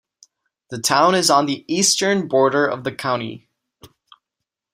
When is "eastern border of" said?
1.67-2.83